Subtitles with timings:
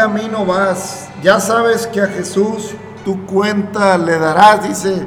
[0.00, 1.10] ¿Por cuál camino vas?
[1.22, 2.70] Ya sabes que a Jesús
[3.04, 5.06] tu cuenta le darás, dice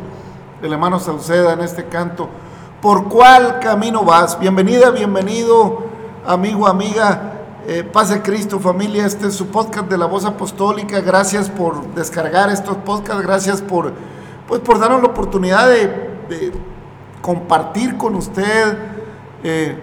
[0.61, 2.29] el hermano Sauceda en este canto.
[2.79, 4.39] ¿Por cuál camino vas?
[4.39, 5.85] Bienvenida, bienvenido,
[6.27, 7.33] amigo, amiga.
[7.67, 9.07] Eh, pase Cristo, familia.
[9.07, 11.01] Este es su podcast de la voz apostólica.
[11.01, 13.23] Gracias por descargar estos podcasts.
[13.23, 13.93] Gracias por,
[14.47, 16.53] pues, por darnos la oportunidad de,
[17.19, 18.77] compartir con usted.
[19.43, 19.75] Eh,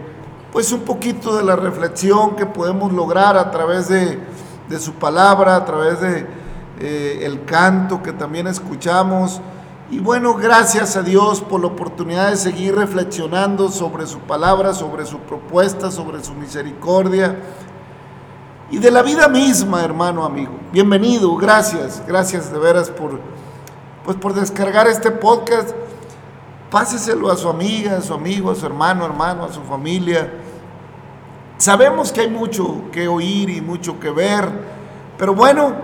[0.52, 4.18] pues un poquito de la reflexión que podemos lograr a través de,
[4.78, 6.26] su palabra, a través de
[6.80, 9.40] eh, el canto que también escuchamos.
[9.90, 15.04] Y bueno, gracias a Dios por la oportunidad de seguir reflexionando sobre su palabra, sobre
[15.04, 17.36] su propuesta, sobre su misericordia
[18.70, 20.52] y de la vida misma, hermano amigo.
[20.72, 23.18] Bienvenido, gracias, gracias de veras por,
[24.04, 25.70] pues por descargar este podcast
[26.70, 30.32] páseselo a su amiga, a su amigo, a su hermano, hermano, a su familia.
[31.60, 34.48] Sabemos que hay mucho que oír y mucho que ver,
[35.18, 35.74] pero bueno,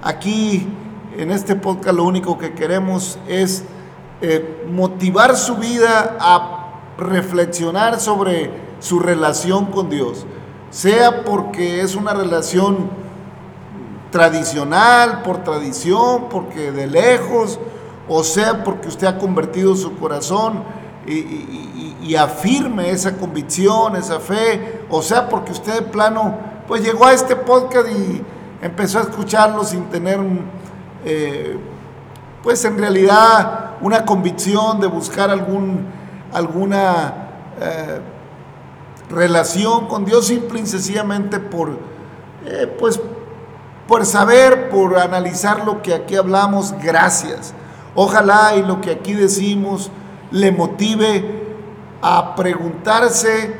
[0.00, 0.68] aquí
[1.18, 3.64] en este podcast lo único que queremos es
[4.20, 10.24] eh, motivar su vida a reflexionar sobre su relación con Dios,
[10.70, 12.88] sea porque es una relación
[14.12, 17.58] tradicional, por tradición, porque de lejos,
[18.08, 20.62] o sea porque usted ha convertido su corazón
[21.06, 26.36] y, afirme esa convicción, esa fe, o sea porque usted de plano,
[26.66, 28.22] pues llegó a este podcast y
[28.62, 30.18] empezó a escucharlo sin tener,
[31.04, 31.58] eh,
[32.42, 35.86] pues en realidad, una convicción de buscar algún,
[36.32, 37.12] alguna
[37.60, 38.00] eh,
[39.10, 41.78] relación con Dios, simple y sencillamente por,
[42.46, 43.00] eh, pues,
[43.86, 47.52] por saber, por analizar lo que aquí hablamos, gracias.
[47.94, 49.90] Ojalá y lo que aquí decimos
[50.36, 51.46] le motive
[52.02, 53.56] a preguntarse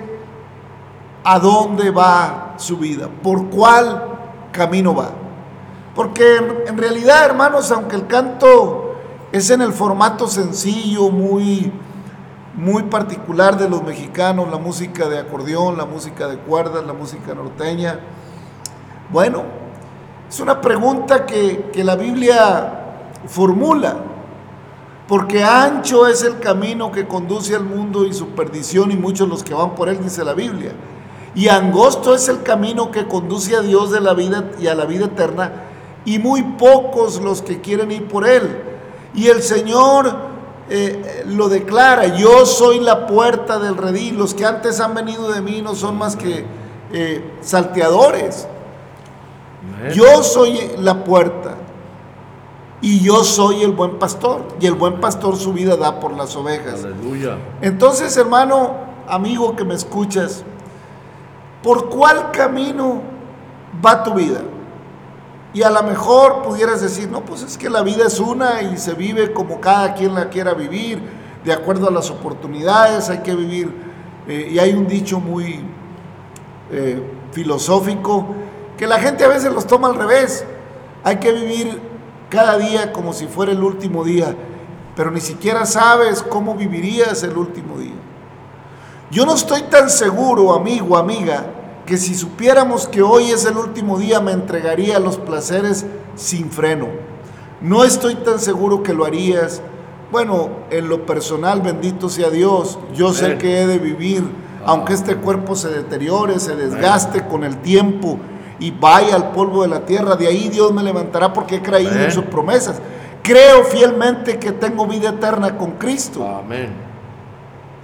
[1.25, 4.19] a dónde va su vida, por cuál
[4.53, 5.11] camino va.
[5.95, 6.37] Porque
[6.67, 8.97] en, realidad, hermanos, aunque el canto
[9.33, 11.73] es en el formato sencillo, muy,
[12.55, 17.35] muy particular de los mexicanos, la música de acordeón, la música de cuerdas, la música
[17.35, 18.01] norteña,
[19.11, 19.45] bueno,
[20.29, 22.83] es una pregunta que, que la Biblia
[23.27, 23.97] formula
[25.09, 29.45] porque ancho es el camino que conduce al mundo y su perdición y muchos los
[29.45, 30.73] que van por él, dice la Biblia.
[31.35, 34.85] Y angosto es el camino que conduce a Dios de la vida y a la
[34.85, 35.53] vida eterna
[36.05, 38.63] y muy pocos los que quieren ir por él.
[39.15, 40.17] Y el Señor
[40.69, 45.41] eh, lo declara, yo soy la puerta del redil, los que antes han venido de
[45.41, 46.45] mí no son más que
[46.93, 48.49] eh, salteadores.
[49.95, 51.55] Yo soy la puerta
[52.81, 54.43] y yo soy el buen pastor.
[54.61, 56.85] Y el buen pastor su vida da por las ovejas.
[56.85, 57.39] Aleluya.
[57.63, 58.77] Entonces, hermano,
[59.09, 60.45] amigo que me escuchas,
[61.63, 63.01] ¿por cuál camino
[63.85, 64.41] va tu vida?
[65.55, 68.77] Y a lo mejor pudieras decir, no, pues es que la vida es una y
[68.77, 71.01] se vive como cada quien la quiera vivir,
[71.45, 73.73] de acuerdo a las oportunidades, hay que vivir.
[74.29, 75.61] Eh, y hay un dicho muy
[76.71, 77.01] eh,
[77.33, 78.27] filosófico
[78.77, 80.45] que la gente a veces los toma al revés.
[81.05, 81.81] Hay que vivir
[82.37, 84.37] cada día como si fuera el último día,
[84.95, 87.95] pero ni siquiera sabes cómo vivirías el último día.
[89.11, 91.47] Yo no estoy tan seguro, amigo, amiga,
[91.87, 96.51] que si supiéramos que hoy es el último día me entregaría a los placeres sin
[96.51, 96.89] freno.
[97.63, 99.63] No estoy tan seguro que lo harías.
[100.13, 104.25] Bueno, en lo personal, bendito sea Dios, yo sé que he de vivir,
[104.67, 108.19] aunque este cuerpo se deteriore, se desgaste con el tiempo
[108.59, 110.17] y vaya al polvo de la tierra.
[110.17, 112.81] De ahí Dios me levantará porque he creído en sus promesas.
[113.23, 116.27] Creo fielmente que tengo vida eterna con Cristo.
[116.27, 116.87] Amén.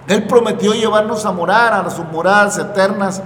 [0.08, 3.22] Él prometió llevarnos a morar a sus moradas eternas.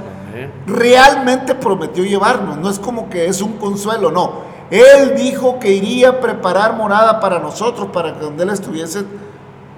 [0.67, 2.59] Realmente prometió llevarnos.
[2.59, 4.57] No es como que es un consuelo, no.
[4.71, 9.05] Él dijo que iría a preparar morada para nosotros, para que donde Él estuviese,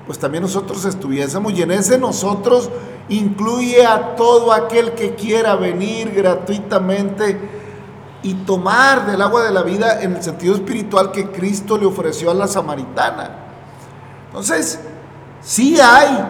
[0.07, 1.53] pues también nosotros estuviésemos.
[1.53, 2.71] Y en ese nosotros
[3.09, 7.58] incluye a todo aquel que quiera venir gratuitamente
[8.23, 12.31] y tomar del agua de la vida en el sentido espiritual que Cristo le ofreció
[12.31, 13.31] a la samaritana.
[14.27, 14.81] Entonces,
[15.41, 16.27] sí hay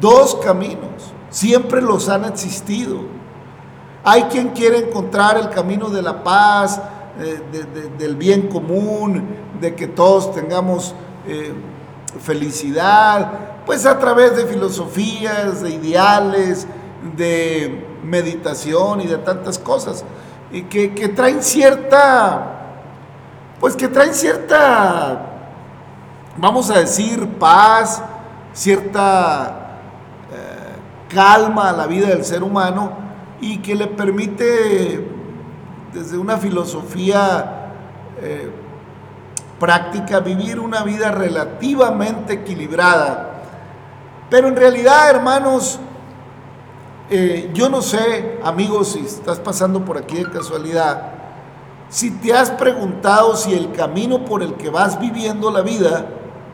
[0.00, 3.00] dos caminos, siempre los han existido.
[4.04, 6.80] Hay quien quiere encontrar el camino de la paz,
[7.18, 7.42] eh,
[7.98, 9.26] del bien común,
[9.60, 10.94] de que todos tengamos
[11.26, 11.52] eh,
[12.20, 16.66] felicidad, pues a través de filosofías, de ideales,
[17.16, 20.04] de meditación y de tantas cosas,
[20.50, 22.54] y que, traen cierta,
[23.60, 25.20] pues que traen cierta,
[26.36, 28.02] vamos a decir, paz,
[28.52, 29.78] cierta
[30.32, 32.92] eh, calma a la vida del ser humano,
[33.40, 35.08] y que le permite
[35.92, 37.72] desde una filosofía
[38.20, 38.50] eh,
[39.58, 43.42] práctica vivir una vida relativamente equilibrada.
[44.30, 45.80] Pero en realidad, hermanos,
[47.10, 51.12] eh, yo no sé, amigos, si estás pasando por aquí de casualidad,
[51.88, 56.06] si te has preguntado si el camino por el que vas viviendo la vida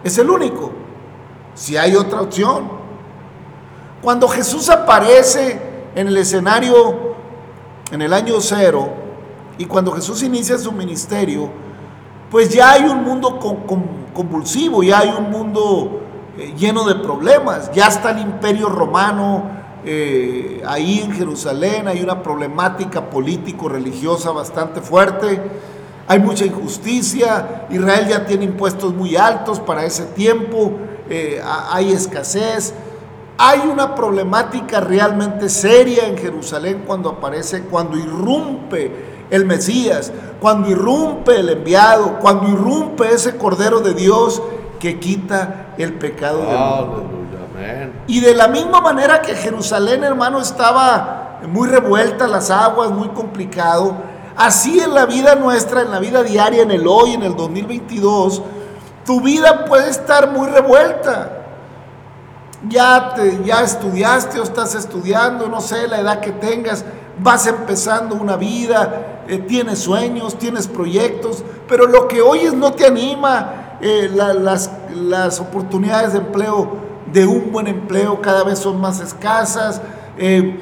[0.05, 0.71] es el único,
[1.55, 2.69] si hay otra opción.
[4.01, 5.61] Cuando Jesús aparece
[5.95, 7.15] en el escenario
[7.91, 8.89] en el año cero
[9.59, 11.49] y cuando Jesús inicia su ministerio,
[12.31, 13.39] pues ya hay un mundo
[14.13, 16.01] convulsivo, ya hay un mundo
[16.37, 22.23] eh, lleno de problemas, ya está el imperio romano, eh, ahí en Jerusalén hay una
[22.23, 25.41] problemática político-religiosa bastante fuerte,
[26.07, 30.73] hay mucha injusticia, Israel ya tiene impuestos muy altos para ese tiempo,
[31.09, 32.75] eh, hay escasez,
[33.37, 38.91] hay una problemática realmente seria en Jerusalén cuando aparece, cuando irrumpe
[39.31, 44.43] el Mesías, cuando irrumpe el enviado, cuando irrumpe ese Cordero de Dios
[44.79, 47.24] que quita el pecado del mundo.
[48.07, 53.97] Y de la misma manera que Jerusalén, hermano, estaba muy revuelta las aguas, muy complicado,
[54.37, 58.43] así en la vida nuestra, en la vida diaria, en el hoy, en el 2022,
[59.05, 61.41] tu vida puede estar muy revuelta.
[62.69, 66.85] Ya, te, ya estudiaste o estás estudiando, no sé la edad que tengas,
[67.19, 72.87] vas empezando una vida, eh, tienes sueños, tienes proyectos, pero lo que oyes no te
[72.87, 78.99] anima, eh, las, las oportunidades de empleo de un buen empleo cada vez son más
[78.99, 79.81] escasas,
[80.19, 80.59] eh,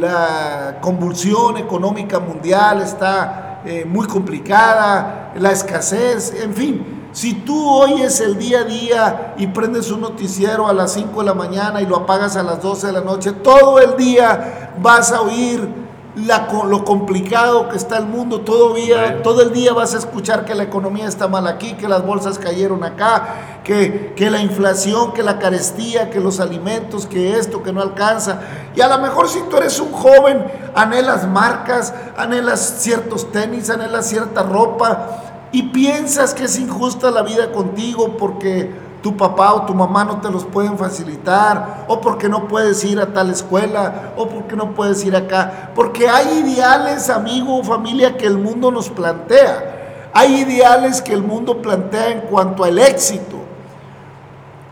[0.00, 7.08] la convulsión económica mundial está eh, muy complicada, la escasez, en fin.
[7.12, 11.26] Si tú oyes el día a día y prendes un noticiero a las 5 de
[11.26, 15.12] la mañana y lo apagas a las 12 de la noche, todo el día vas
[15.12, 15.85] a oír
[16.16, 20.62] lo complicado que está el mundo, todavía, todo el día vas a escuchar que la
[20.62, 25.38] economía está mal aquí, que las bolsas cayeron acá, que, que la inflación, que la
[25.38, 28.40] carestía, que los alimentos, que esto, que no alcanza.
[28.74, 30.44] Y a lo mejor si tú eres un joven,
[30.74, 37.52] anhelas marcas, anhelas ciertos tenis, anhelas cierta ropa y piensas que es injusta la vida
[37.52, 42.48] contigo porque tu papá o tu mamá no te los pueden facilitar, o porque no
[42.48, 47.56] puedes ir a tal escuela, o porque no puedes ir acá, porque hay ideales, amigo
[47.56, 50.10] o familia, que el mundo nos plantea.
[50.12, 53.36] Hay ideales que el mundo plantea en cuanto al éxito.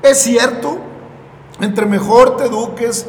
[0.03, 0.79] Es cierto,
[1.61, 3.07] entre mejor te eduques,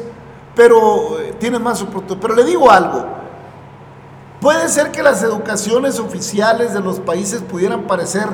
[0.54, 2.22] pero eh, tienes más oportunidades.
[2.22, 3.04] Pero le digo algo,
[4.40, 8.28] puede ser que las educaciones oficiales de los países pudieran parecer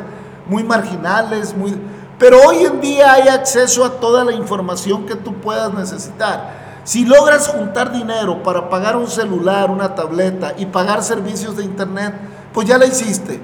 [0.46, 1.74] muy marginales, muy
[2.22, 6.78] pero hoy en día hay acceso a toda la información que tú puedas necesitar.
[6.84, 12.14] Si logras juntar dinero para pagar un celular, una tableta y pagar servicios de internet,
[12.52, 13.40] pues ya la hiciste.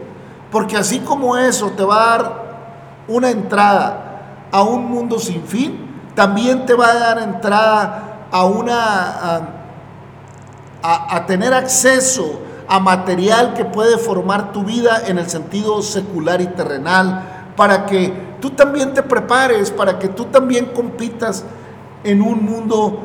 [0.52, 2.44] Porque así como eso te va a dar
[3.08, 9.40] una entrada a un mundo sin fin, también te va a dar entrada a una
[10.82, 16.40] a, a tener acceso a material que puede formar tu vida en el sentido secular
[16.40, 17.24] y terrenal
[17.56, 21.44] para que tú también te prepares, para que tú también compitas
[22.04, 23.00] en un mundo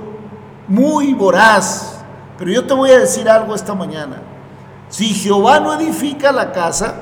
[0.68, 2.00] muy voraz.
[2.38, 4.22] Pero yo te voy a decir algo esta mañana.
[4.90, 6.96] Si Jehová no edifica la casa,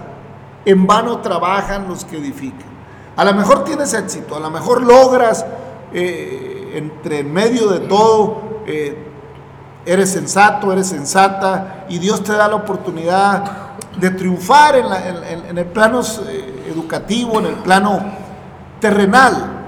[0.65, 2.69] en vano trabajan los que edifican.
[3.15, 5.45] A lo mejor tienes éxito, a lo mejor logras
[5.93, 9.07] eh, entre en medio de todo, eh,
[9.85, 16.01] eres sensato, eres sensata y Dios te da la oportunidad de triunfar en, el plano
[16.01, 17.99] eh, educativo, en el plano
[18.81, 19.59] terrenal.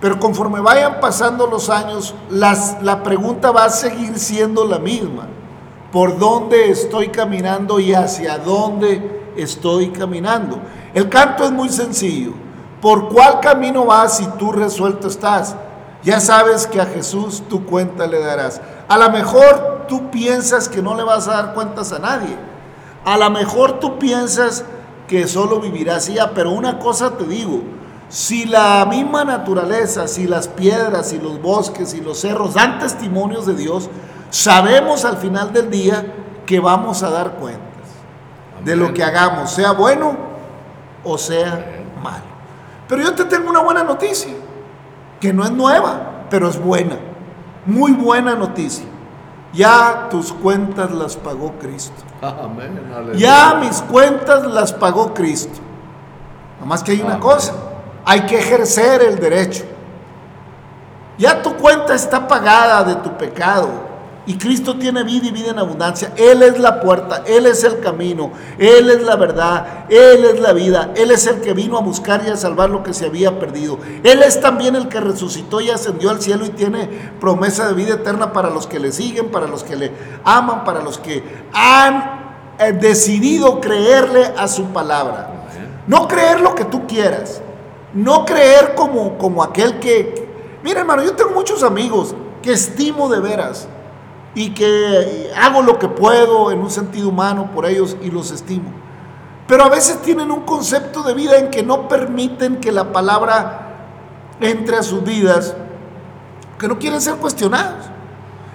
[0.00, 5.26] Pero conforme vayan pasando los años, las, la pregunta va a seguir siendo la misma.
[5.92, 10.60] ¿Por dónde estoy caminando y hacia dónde estoy caminando?
[10.94, 12.32] El canto es muy sencillo.
[12.80, 15.56] ¿Por cuál camino vas si tú resuelto estás?
[16.04, 18.60] Ya sabes que a Jesús tu cuenta le darás.
[18.86, 22.36] A lo mejor tú piensas que no le vas a dar cuentas a nadie.
[23.04, 24.64] A lo mejor tú piensas
[25.08, 27.62] que solo vivirás ya, pero una cosa te digo,
[28.08, 33.46] si la misma naturaleza, si las piedras, si los bosques, y los cerros dan testimonios
[33.46, 33.90] de Dios,
[34.30, 36.14] sabemos al final del día
[36.46, 37.68] que vamos a dar cuentas
[38.64, 40.16] de lo que hagamos, sea bueno
[41.04, 42.24] o sea malo.
[42.88, 44.32] Pero yo te tengo una buena noticia,
[45.20, 46.96] que no es nueva, pero es buena,
[47.66, 48.86] muy buena noticia.
[49.52, 52.02] Ya tus cuentas las pagó Cristo.
[53.16, 55.58] Ya mis cuentas las pagó Cristo.
[56.60, 57.54] Nomás que hay una cosa,
[58.08, 59.64] hay que ejercer el derecho.
[61.18, 63.68] Ya tu cuenta está pagada de tu pecado
[64.24, 66.12] Y Cristo tiene vida y vida en abundancia.
[66.16, 70.54] Él es la puerta, Él es el camino, Él es la verdad, Él es la
[70.54, 73.38] vida, Él es el que vino a buscar y a salvar lo que se había
[73.38, 73.78] perdido.
[74.02, 76.88] Él es también el que resucitó y ascendió al cielo y tiene
[77.20, 79.92] promesa de vida eterna para los que le siguen, para los que le
[80.24, 81.22] aman, para los que
[81.52, 85.30] han eh, decidido creerle a su palabra.
[85.86, 87.42] No creer lo que tú quieras,
[87.98, 90.28] no creer como, como aquel que...
[90.62, 93.68] Mira hermano, yo tengo muchos amigos que estimo de veras
[94.34, 98.70] y que hago lo que puedo en un sentido humano por ellos y los estimo.
[99.46, 103.64] Pero a veces tienen un concepto de vida en que no permiten que la palabra
[104.40, 105.56] entre a sus vidas,
[106.58, 107.86] que no quieren ser cuestionados,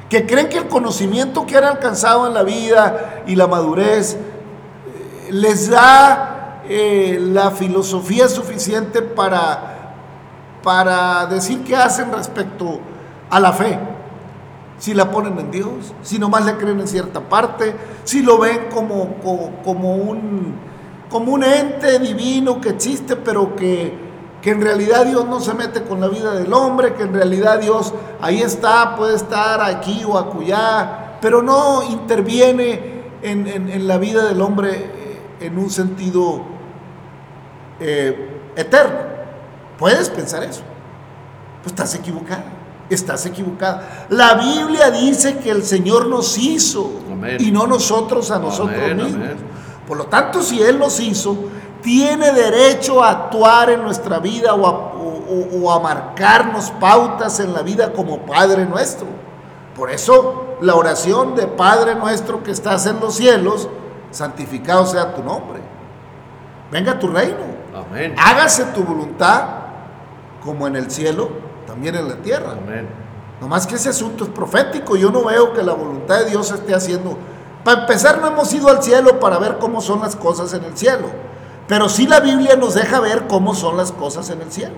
[0.09, 5.29] que creen que el conocimiento que han alcanzado en la vida y la madurez eh,
[5.31, 6.32] les da
[6.67, 9.95] eh, la filosofía suficiente para,
[10.63, 12.79] para decir qué hacen respecto
[13.29, 13.79] a la fe.
[14.77, 18.67] Si la ponen en Dios, si nomás le creen en cierta parte, si lo ven
[18.73, 19.15] como,
[19.63, 20.55] como, un,
[21.09, 23.93] como un ente divino que existe, pero que,
[24.41, 27.59] que en realidad Dios no se mete con la vida del hombre, que en realidad
[27.59, 34.41] Dios ahí está, puede estar aquí o acullá, pero no interviene en, la vida del
[34.41, 36.41] hombre eh, en un sentido
[37.83, 38.99] eh, eterno.
[39.77, 40.63] Puedes pensar eso,
[41.61, 44.05] pues estás equivocado estás equivocada.
[44.09, 46.91] La Biblia dice que el Señor nos hizo
[47.39, 49.27] y no nosotros a nosotros mismos.
[49.87, 51.37] Por lo tanto, si Él nos hizo,
[51.81, 58.19] tiene derecho a actuar en nuestra vida o a, marcarnos pautas en la vida como
[58.19, 59.07] Padre nuestro.
[59.75, 63.67] Por eso la oración de Padre nuestro que estás en los cielos,
[64.11, 65.59] santificado sea tu nombre.
[66.71, 67.62] Venga tu reino.
[68.17, 69.45] Hágase tu voluntad
[70.43, 71.29] como en el cielo,
[71.65, 72.51] también en la tierra.
[72.51, 72.87] Amén.
[73.41, 74.95] Nomás que ese asunto es profético.
[74.95, 77.17] Yo no veo que la voluntad de Dios esté haciendo.
[77.63, 80.77] Para empezar, no hemos ido al cielo para ver cómo son las cosas en el
[80.77, 81.07] cielo.
[81.73, 84.75] Pero sí la Biblia nos deja ver cómo son las cosas en el cielo.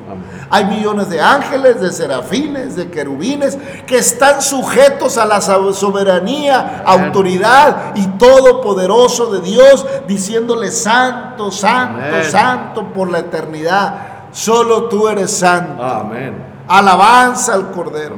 [0.50, 7.92] Hay millones de ángeles, de serafines, de querubines, que están sujetos a la soberanía, autoridad
[7.96, 14.30] y todopoderoso de Dios, diciéndole santo, santo, santo por la eternidad.
[14.32, 15.84] Solo tú eres santo.
[15.84, 16.34] Amén.
[16.66, 18.16] Alabanza al Cordero.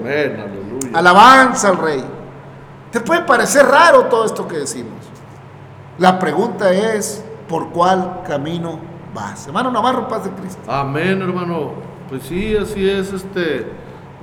[0.93, 2.05] Alabanza al Rey.
[2.91, 4.99] Te puede parecer raro todo esto que decimos.
[5.97, 8.79] La pregunta es, ¿por cuál camino
[9.13, 9.47] vas?
[9.47, 10.71] Hermano Navarro, paz de Cristo.
[10.71, 11.71] Amén, hermano.
[12.09, 13.13] Pues sí, así es.
[13.13, 13.67] Este,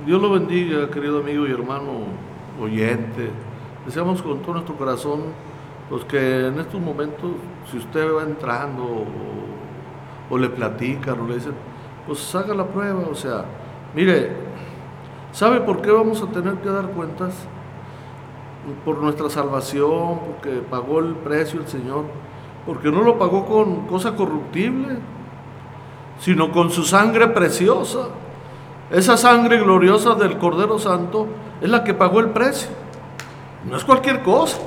[0.05, 1.91] Dios lo bendiga, querido amigo y hermano
[2.59, 3.29] oyente.
[3.85, 5.21] Deseamos con todo nuestro corazón,
[5.89, 7.31] pues que en estos momentos,
[7.71, 11.53] si usted va entrando o, o le platican o le dicen,
[12.07, 13.45] pues haga la prueba, o sea,
[13.95, 14.29] Mire,
[15.31, 17.33] ¿sabe por qué vamos a tener que dar cuentas?
[18.83, 22.03] Por nuestra salvación, porque pagó el precio el Señor,
[22.65, 24.97] porque no lo pagó con cosa corruptible,
[26.19, 28.07] sino con su sangre preciosa.
[28.89, 31.27] Esa sangre gloriosa del Cordero Santo
[31.61, 32.69] es la que pagó el precio.
[33.69, 34.57] No es cualquier cosa.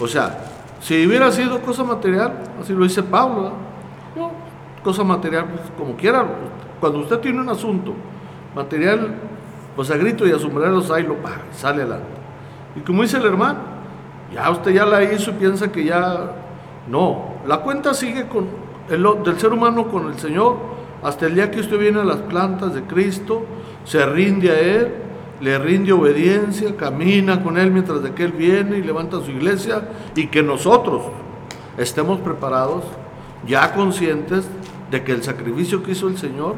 [0.00, 0.44] O sea,
[0.80, 3.52] si hubiera sido cosa material, así lo dice Pablo,
[4.16, 4.30] no,
[4.84, 6.24] cosa material, pues, como quiera,
[6.80, 7.94] cuando usted tiene un asunto
[8.54, 9.14] material,
[9.74, 12.06] pues a grito y a sombreros ahí lo paga, sale adelante.
[12.76, 13.58] Y como dice el hermano,
[14.32, 16.32] ya usted ya la hizo y piensa que ya
[16.90, 17.38] no.
[17.46, 18.46] La cuenta sigue con
[18.88, 20.56] el, del ser humano con el Señor
[21.02, 23.44] hasta el día que usted viene a las plantas de Cristo,
[23.84, 24.94] se rinde a Él,
[25.40, 30.26] le rinde obediencia, camina con Él mientras que Él viene y levanta su iglesia y
[30.26, 31.02] que nosotros
[31.76, 32.84] estemos preparados,
[33.46, 34.48] ya conscientes
[34.90, 36.56] de que el sacrificio que hizo el Señor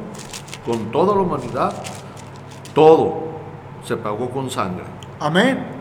[0.65, 1.75] con toda la humanidad,
[2.75, 3.25] todo
[3.85, 4.85] se pagó con sangre.
[5.19, 5.80] Amén.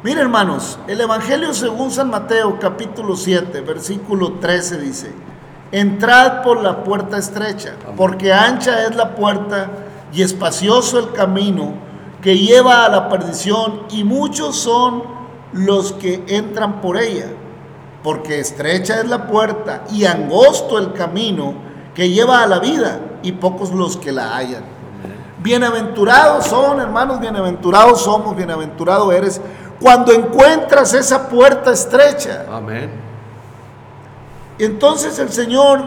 [0.00, 5.12] Miren hermanos, el Evangelio según San Mateo capítulo 7, versículo 13 dice,
[5.72, 9.68] entrad por la puerta estrecha, porque ancha es la puerta
[10.12, 11.72] y espacioso el camino
[12.22, 15.02] que lleva a la perdición y muchos son
[15.52, 17.30] los que entran por ella,
[18.04, 21.54] porque estrecha es la puerta y angosto el camino
[21.96, 24.62] que lleva a la vida y pocos los que la hallan.
[25.40, 29.40] Bienaventurados son, hermanos, bienaventurados somos, bienaventurado eres
[29.80, 32.46] cuando encuentras esa puerta estrecha.
[32.50, 32.90] Amén.
[34.58, 35.80] Entonces el Señor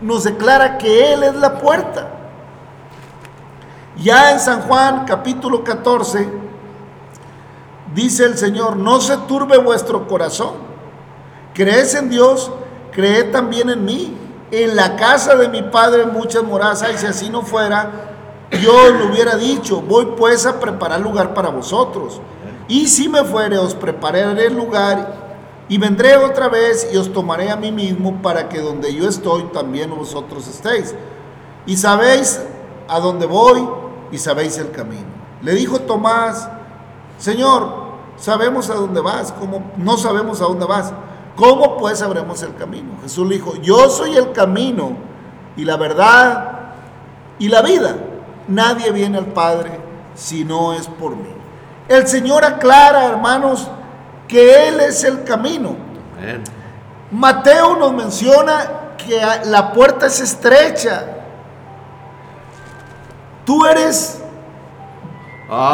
[0.00, 2.08] nos declara que Él es la puerta.
[3.96, 6.28] Ya en San Juan capítulo 14
[7.94, 10.54] dice el Señor, no se turbe vuestro corazón.
[11.54, 12.50] Crees en Dios,
[12.92, 14.18] creed también en mí
[14.50, 17.90] en la casa de mi padre muchas moradas y si así no fuera,
[18.62, 22.20] yo lo hubiera dicho, voy pues a preparar lugar para vosotros.
[22.68, 25.26] Y si me fuere, os prepararé el lugar
[25.68, 29.44] y vendré otra vez y os tomaré a mí mismo para que donde yo estoy
[29.52, 30.94] también vosotros estéis.
[31.66, 32.40] Y sabéis
[32.88, 33.66] a dónde voy
[34.10, 35.06] y sabéis el camino.
[35.42, 36.48] Le dijo Tomás,
[37.18, 40.92] Señor, sabemos a dónde vas, ¿cómo no sabemos a dónde vas?
[41.36, 42.92] ¿Cómo pues sabremos el camino?
[43.02, 44.96] Jesús le dijo, yo soy el camino
[45.56, 46.72] y la verdad
[47.38, 47.96] y la vida.
[48.48, 49.78] Nadie viene al Padre
[50.14, 51.35] si no es por mí.
[51.88, 53.68] El Señor aclara, hermanos,
[54.26, 55.76] que Él es el camino.
[57.10, 61.04] Mateo nos menciona que la puerta es estrecha.
[63.44, 64.20] Tú eres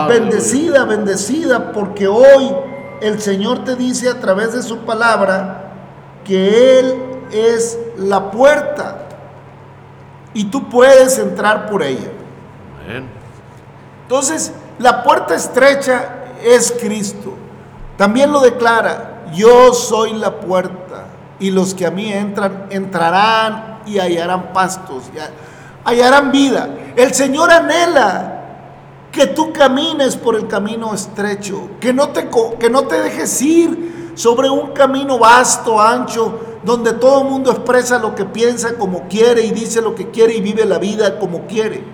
[0.08, 2.54] bendecida, bendecida, porque hoy
[3.00, 5.72] el Señor te dice a través de su palabra
[6.24, 9.06] que Él es la puerta
[10.34, 12.10] y tú puedes entrar por ella.
[14.02, 17.34] Entonces, la puerta estrecha es Cristo.
[17.96, 21.06] También lo declara, yo soy la puerta
[21.38, 25.04] y los que a mí entran entrarán y hallarán pastos,
[25.84, 26.68] hallarán vida.
[26.96, 28.40] El Señor anhela
[29.12, 34.12] que tú camines por el camino estrecho, que no te, que no te dejes ir
[34.14, 39.42] sobre un camino vasto, ancho, donde todo el mundo expresa lo que piensa como quiere
[39.42, 41.84] y dice lo que quiere y vive la vida como quiere.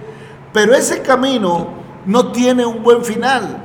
[0.53, 3.64] Pero ese camino no tiene un buen final.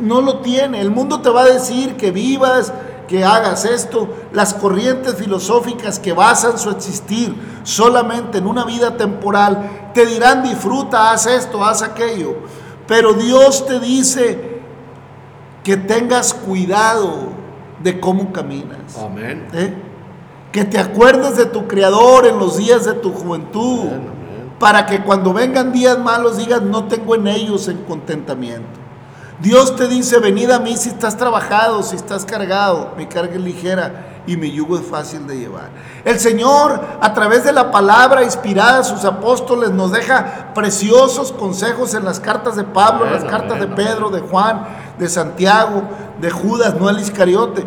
[0.00, 0.80] No lo tiene.
[0.80, 2.72] El mundo te va a decir que vivas,
[3.08, 4.08] que hagas esto.
[4.32, 11.10] Las corrientes filosóficas que basan su existir solamente en una vida temporal te dirán disfruta,
[11.10, 12.36] haz esto, haz aquello.
[12.86, 14.60] Pero Dios te dice
[15.64, 17.28] que tengas cuidado
[17.82, 18.96] de cómo caminas.
[18.98, 19.48] Amén.
[19.52, 19.74] ¿Eh?
[20.52, 23.88] Que te acuerdes de tu Creador en los días de tu juventud.
[24.58, 28.88] Para que cuando vengan días malos digas, no tengo en ellos en contentamiento.
[29.40, 33.40] Dios te dice, venid a mí si estás trabajado, si estás cargado, mi carga es
[33.40, 35.70] ligera y mi yugo es fácil de llevar.
[36.04, 41.94] El Señor, a través de la palabra inspirada a sus apóstoles, nos deja preciosos consejos
[41.94, 44.66] en las cartas de Pablo, en las cartas de Pedro, de Juan,
[44.98, 45.84] de Santiago,
[46.20, 47.64] de Judas, no el Iscariote.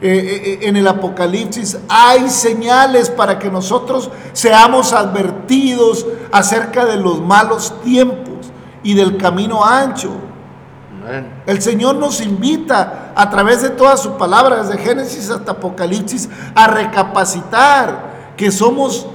[0.00, 6.96] Eh, eh, eh, en el Apocalipsis hay señales para que nosotros seamos advertidos acerca de
[6.96, 8.50] los malos tiempos
[8.82, 10.10] y del camino ancho.
[11.46, 16.66] El Señor nos invita a través de toda su palabra, desde Génesis hasta Apocalipsis, a
[16.66, 19.06] recapacitar que somos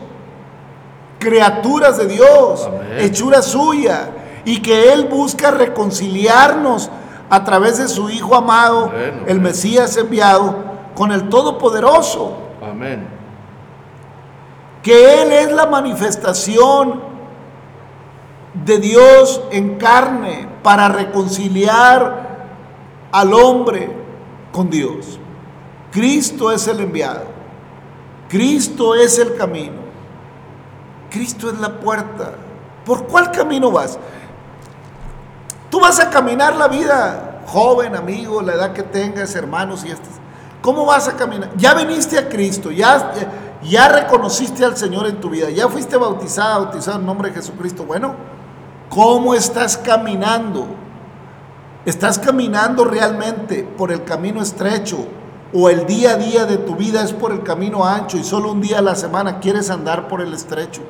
[1.17, 4.11] criaturas de Dios, hechura suya,
[4.45, 6.91] y que Él busca reconciliarnos
[7.29, 8.91] a través de su Hijo amado,
[9.25, 10.68] el Mesías enviado,
[10.99, 12.35] con el Todopoderoso.
[12.61, 13.07] Amén.
[14.83, 17.01] Que Él es la manifestación
[18.53, 22.47] de Dios en carne para reconciliar
[23.13, 23.89] al hombre
[24.51, 25.17] con Dios.
[25.89, 27.23] Cristo es el enviado.
[28.27, 29.79] Cristo es el camino.
[31.09, 32.33] Cristo es la puerta.
[32.83, 33.97] ¿Por cuál camino vas?
[35.69, 40.19] Tú vas a caminar la vida, joven, amigo, la edad que tengas, hermanos y estas.
[40.61, 41.49] ¿Cómo vas a caminar?
[41.55, 43.13] Ya viniste a Cristo, ya,
[43.63, 47.85] ya, reconociste al Señor en tu vida, ya fuiste bautizado, bautizado en nombre de Jesucristo.
[47.85, 48.15] Bueno,
[48.89, 50.67] ¿cómo estás caminando?
[51.85, 55.07] ¿Estás caminando realmente por el camino estrecho
[55.53, 58.51] o el día a día de tu vida es por el camino ancho y solo
[58.51, 60.81] un día a la semana quieres andar por el estrecho?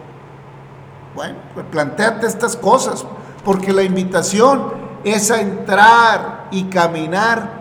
[1.16, 3.06] Bueno, pues planteate estas cosas.
[3.44, 7.59] Porque la invitación es a entrar y caminar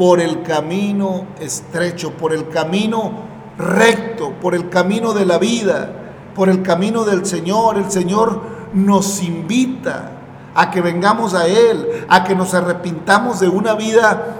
[0.00, 3.12] por el camino estrecho, por el camino
[3.58, 5.90] recto, por el camino de la vida,
[6.34, 7.76] por el camino del Señor.
[7.76, 8.40] El Señor
[8.72, 10.12] nos invita
[10.54, 14.36] a que vengamos a Él, a que nos arrepintamos de una vida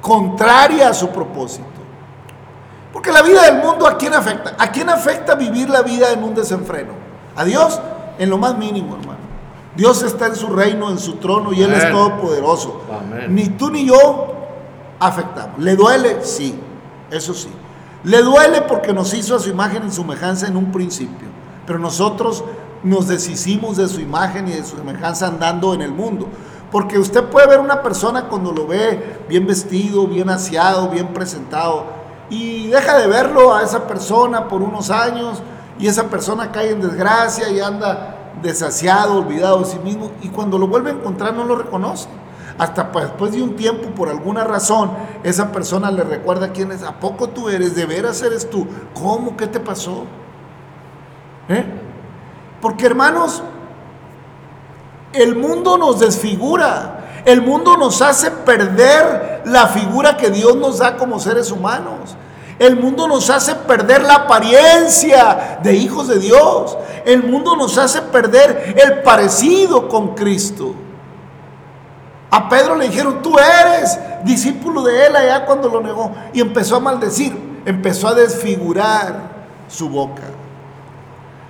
[0.00, 1.68] contraria a su propósito.
[2.92, 4.56] Porque la vida del mundo a quién afecta?
[4.58, 6.90] ¿A quién afecta vivir la vida en un desenfreno?
[7.36, 7.80] A Dios
[8.18, 9.17] en lo más mínimo, hermano.
[9.78, 12.80] Dios está en su reino, en su trono y Él es todopoderoso.
[13.28, 14.34] Ni tú ni yo
[14.98, 15.60] afectamos.
[15.60, 16.24] ¿Le duele?
[16.24, 16.58] Sí,
[17.12, 17.48] eso sí.
[18.02, 21.28] Le duele porque nos hizo a su imagen y semejanza en un principio.
[21.64, 22.42] Pero nosotros
[22.82, 26.28] nos deshicimos de su imagen y de su semejanza andando en el mundo.
[26.72, 31.84] Porque usted puede ver una persona cuando lo ve bien vestido, bien aseado, bien presentado,
[32.30, 35.40] y deja de verlo a esa persona por unos años,
[35.78, 40.58] y esa persona cae en desgracia y anda desasiado, olvidado de sí mismo, y cuando
[40.58, 42.08] lo vuelve a encontrar no lo reconoce.
[42.58, 44.90] Hasta después de un tiempo, por alguna razón,
[45.22, 46.82] esa persona le recuerda quién es.
[46.82, 47.76] ¿A poco tú eres?
[47.76, 48.66] ¿De veras eres tú?
[48.94, 49.36] ¿Cómo?
[49.36, 50.04] ¿Qué te pasó?
[51.48, 51.64] ¿Eh?
[52.60, 53.42] Porque hermanos,
[55.12, 57.22] el mundo nos desfigura.
[57.24, 62.16] El mundo nos hace perder la figura que Dios nos da como seres humanos.
[62.58, 66.76] El mundo nos hace perder la apariencia de hijos de Dios.
[67.04, 70.74] El mundo nos hace perder el parecido con Cristo.
[72.30, 76.12] A Pedro le dijeron, tú eres discípulo de él allá cuando lo negó.
[76.32, 79.30] Y empezó a maldecir, empezó a desfigurar
[79.68, 80.24] su boca.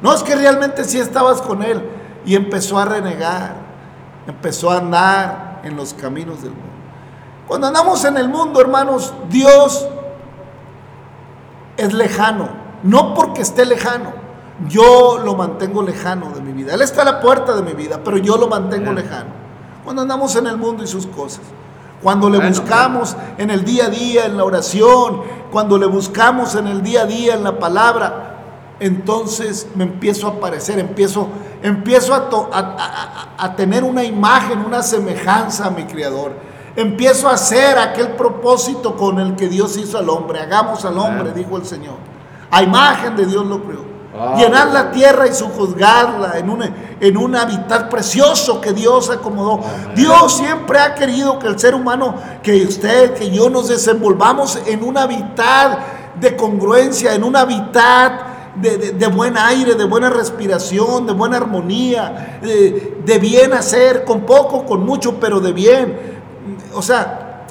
[0.03, 1.83] No es que realmente sí estabas con él.
[2.27, 3.55] Y empezó a renegar,
[4.27, 6.69] empezó a andar en los caminos del mundo.
[7.47, 9.89] Cuando andamos en el mundo, hermanos, Dios
[11.79, 12.49] es lejano,
[12.83, 14.13] no porque esté lejano,
[14.69, 16.75] yo lo mantengo lejano de mi vida.
[16.75, 19.31] Él está a la puerta de mi vida, pero yo lo mantengo lejano.
[19.85, 21.43] Cuando andamos en el mundo y sus cosas,
[22.03, 26.67] cuando le buscamos en el día a día, en la oración, cuando le buscamos en
[26.67, 28.35] el día a día, en la palabra,
[28.81, 31.29] entonces me empiezo a parecer, empiezo,
[31.63, 36.33] empiezo a, a tener una imagen, una semejanza a mi Creador
[36.79, 40.39] empiezo a hacer aquel propósito con el que Dios hizo al hombre.
[40.39, 41.97] Hagamos al hombre, dijo el Señor.
[42.53, 43.85] A imagen de Dios lo creó.
[44.17, 46.63] Ah, Llenar la tierra y sujuzgarla en un,
[47.01, 49.61] en un hábitat precioso que Dios acomodó.
[49.97, 52.15] Dios siempre ha querido que el ser humano,
[52.45, 55.81] que usted, que yo nos desenvolvamos en un hábitat
[56.21, 62.39] de congruencia, en un hábitat de, de, buen aire, de buena respiración, de buena armonía,
[62.41, 66.18] de, de bien hacer, con poco, con mucho, pero de bien
[66.79, 67.45] o sea,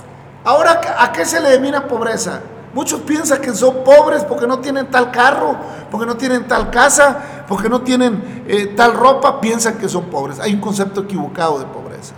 [0.45, 2.39] ahora ¿a qué se le denomina pobreza?
[2.73, 5.57] Muchos piensan que son pobres porque no tienen tal carro,
[5.91, 10.39] porque no tienen tal casa, porque no tienen eh, tal ropa, piensan que son pobres.
[10.39, 12.13] Hay un concepto equivocado de pobreza.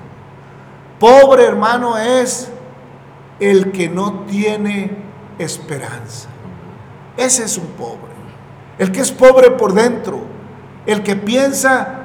[0.99, 2.51] Pobre hermano es
[3.39, 4.95] el que no tiene
[5.39, 6.29] esperanza.
[7.17, 8.11] Ese es un pobre.
[8.77, 10.19] El que es pobre por dentro.
[10.85, 11.95] El que piensa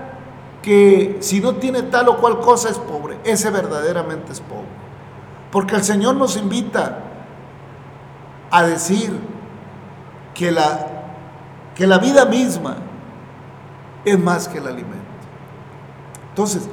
[0.63, 3.19] que si no tiene tal o cual cosa es pobre.
[3.23, 4.74] Ese verdaderamente es pobre.
[5.55, 6.99] Porque el Señor nos invita
[8.51, 9.17] a decir
[10.35, 10.85] que la,
[11.77, 12.79] que la vida misma
[14.05, 14.99] es más que el alimento.
[16.31, 16.69] Entonces,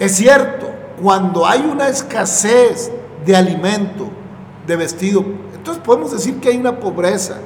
[0.00, 0.68] es cierto,
[1.00, 2.90] cuando hay una escasez
[3.24, 4.10] de alimento,
[4.66, 7.36] de vestido, entonces podemos decir que hay una pobreza.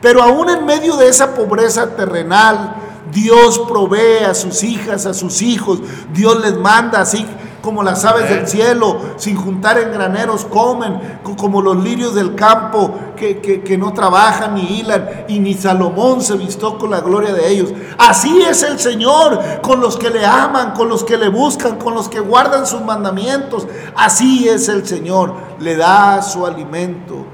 [0.00, 2.76] Pero aún en medio de esa pobreza terrenal,
[3.10, 5.80] Dios provee a sus hijas, a sus hijos,
[6.12, 7.26] Dios les manda así
[7.62, 12.94] como las aves del cielo, sin juntar en graneros comen, como los lirios del campo
[13.16, 17.72] que, no trabajan ni hilan, y ni Salomón se vistó con la gloria de ellos.
[17.96, 21.94] Así es el Señor con los que le aman, con los que le buscan, con
[21.94, 23.66] los que guardan sus mandamientos.
[23.94, 27.24] Así es el Señor, le da su alimento.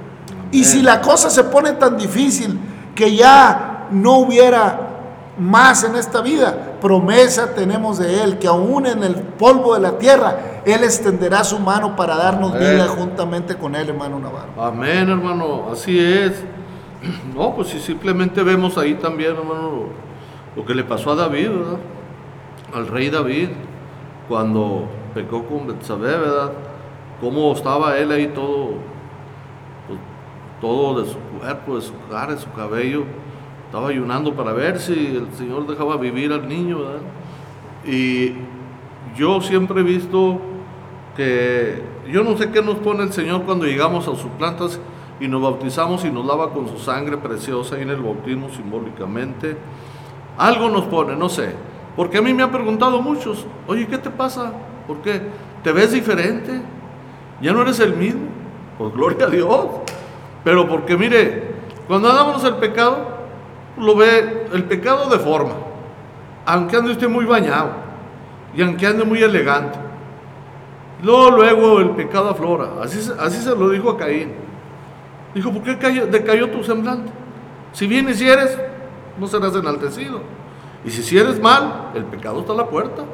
[0.52, 2.58] Y si la cosa se pone tan difícil
[2.94, 4.87] que ya no hubiera
[5.38, 6.76] más en esta vida.
[6.80, 11.58] Promesa tenemos de Él, que aún en el polvo de la tierra, Él extenderá su
[11.58, 14.60] mano para darnos vida juntamente con Él, hermano Navarro.
[14.60, 16.32] Amén, hermano, así es.
[17.34, 19.84] No, pues si simplemente vemos ahí también, hermano,
[20.56, 21.78] lo, que le pasó a David, ¿verdad?
[22.74, 23.50] Al rey David,
[24.28, 26.50] cuando pecó con Betsabé, ¿verdad?
[27.20, 28.70] Cómo estaba él ahí todo,
[29.86, 30.00] pues,
[30.60, 33.04] todo de su cuerpo, de su cara, de su cabello
[33.68, 36.78] estaba ayunando para ver si el Señor dejaba vivir al niño.
[37.84, 38.32] Y
[39.14, 40.40] yo siempre he visto
[41.14, 44.80] que yo no sé qué nos pone el Señor cuando llegamos a sus plantas
[45.20, 49.54] y nos bautizamos y nos lava con su sangre preciosa y en el bautismo simbólicamente.
[50.38, 51.52] Algo nos pone, no sé.
[51.94, 54.50] Porque a mí me han preguntado muchos, oye, ¿qué te pasa?
[54.86, 55.20] ¿Por qué?
[55.62, 56.62] ¿Te ves diferente?
[57.42, 58.28] ¿Ya no eres el mismo?
[58.78, 59.66] Pues gloria a Dios.
[60.42, 61.52] Pero porque mire,
[61.86, 63.17] cuando hagamos el pecado,
[63.78, 65.54] lo ve el pecado de forma,
[66.46, 67.70] aunque ande usted muy bañado
[68.54, 69.78] y aunque ande muy elegante.
[71.02, 72.70] Luego, luego el pecado aflora.
[72.82, 74.32] Así, así se lo dijo a Caín.
[75.34, 77.12] Dijo, ¿por qué cayó, decayó tu semblante?
[77.72, 78.58] Si vienes y eres,
[79.18, 80.20] no serás enaltecido.
[80.84, 83.04] Y si si eres mal, el pecado está a la puerta.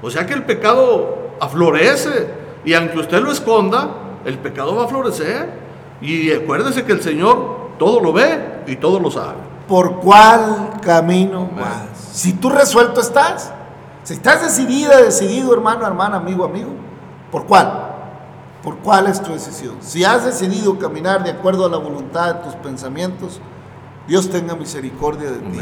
[0.00, 2.28] O sea que el pecado aflorece.
[2.64, 3.90] Y aunque usted lo esconda,
[4.24, 5.50] el pecado va a florecer.
[6.00, 11.48] Y acuérdese que el Señor todo lo ve y todo lo sabe por cuál camino
[11.54, 11.98] vas.
[12.12, 13.52] Si tú resuelto estás,
[14.02, 16.70] si estás decidida, decidido, hermano, hermana, amigo, amigo,
[17.30, 17.96] ¿por cuál?
[18.62, 19.76] ¿Por cuál es tu decisión?
[19.80, 23.40] Si has decidido caminar de acuerdo a la voluntad de tus pensamientos,
[24.08, 25.60] Dios tenga misericordia de ti.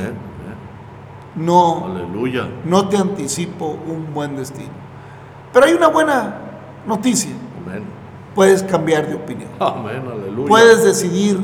[1.35, 2.49] No, Aleluya.
[2.65, 4.71] no te anticipo un buen destino.
[5.53, 6.37] Pero hay una buena
[6.87, 7.33] noticia.
[8.35, 9.51] Puedes cambiar de opinión.
[10.47, 11.39] Puedes decidir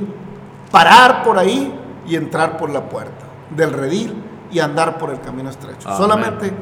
[0.71, 4.15] parar por ahí y entrar por la puerta del redil
[4.51, 5.95] y andar por el camino estrecho.
[5.97, 6.53] Solamente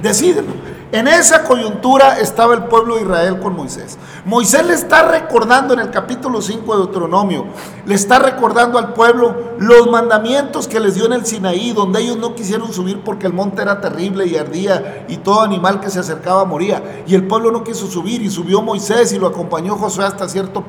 [0.00, 0.52] decídelo.
[0.94, 3.98] En esa coyuntura estaba el pueblo de Israel con Moisés.
[4.24, 7.46] Moisés le está recordando en el capítulo 5 de Deuteronomio,
[7.84, 12.16] le está recordando al pueblo los mandamientos que les dio en el Sinaí, donde ellos
[12.18, 15.98] no quisieron subir porque el monte era terrible y ardía y todo animal que se
[15.98, 17.02] acercaba moría.
[17.08, 20.62] Y el pueblo no quiso subir y subió Moisés y lo acompañó Josué hasta cierto,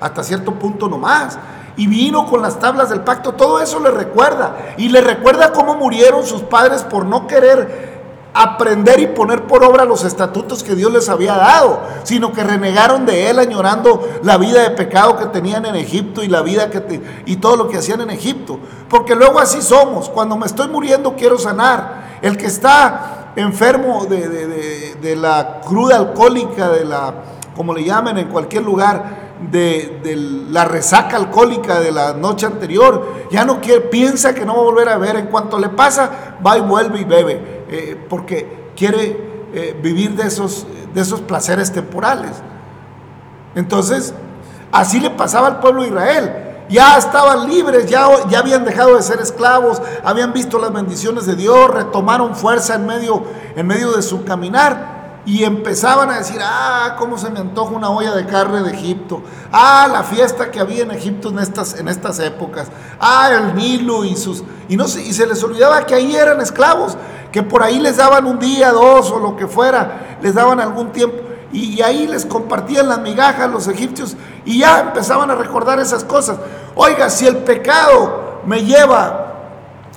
[0.00, 1.38] hasta cierto punto nomás
[1.76, 4.74] y vino con las tablas del pacto, todo eso le recuerda.
[4.76, 7.99] Y le recuerda cómo murieron sus padres por no querer
[8.32, 13.06] aprender y poner por obra los estatutos que Dios les había dado, sino que renegaron
[13.06, 17.02] de él añorando la vida de pecado que tenían en Egipto y la vida que
[17.26, 21.14] y todo lo que hacían en Egipto, porque luego así somos, cuando me estoy muriendo
[21.16, 22.18] quiero sanar.
[22.22, 27.14] El que está enfermo de, de la cruda alcohólica, de la
[27.56, 33.44] como le llamen en cualquier lugar, de, la resaca alcohólica de la noche anterior, ya
[33.44, 36.58] no quiere, piensa que no va a volver a ver, en cuanto le pasa, va
[36.58, 42.32] y vuelve y bebe, eh, porque quiere eh, vivir de esos, de esos placeres temporales.
[43.54, 44.12] Entonces,
[44.72, 46.32] así le pasaba al pueblo de Israel.
[46.68, 51.34] Ya estaban libres, ya, ya habían dejado de ser esclavos, habían visto las bendiciones de
[51.34, 53.24] Dios, retomaron fuerza en medio,
[53.56, 57.90] en medio de su caminar y empezaban a decir, ah, cómo se me antoja una
[57.90, 61.88] olla de carne de Egipto, ah, la fiesta que había en Egipto en estas, en
[61.88, 66.16] estas épocas, ah, el Nilo y sus, y no y se les olvidaba que ahí
[66.16, 66.96] eran esclavos,
[67.32, 70.90] que por ahí les daban un día, dos o lo que fuera, les daban algún
[70.90, 71.18] tiempo,
[71.52, 76.38] y, ahí les compartían las migajas los egipcios, y ya empezaban a recordar esas cosas.
[76.76, 79.26] Oiga, si el pecado me lleva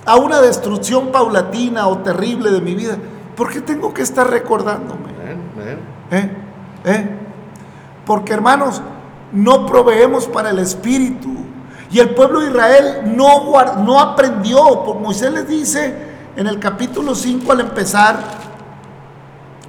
[0.04, 2.98] a una destrucción paulatina o terrible de mi vida,
[3.36, 5.13] ¿por qué tengo que estar recordándome?
[6.10, 6.30] ¿Eh?
[6.84, 7.08] ¿Eh?
[8.06, 8.82] Porque hermanos,
[9.32, 11.34] no proveemos para el espíritu.
[11.90, 13.52] Y el pueblo de Israel no,
[13.84, 14.84] no aprendió.
[14.84, 15.94] Por Moisés les dice
[16.36, 18.16] en el capítulo 5 al empezar,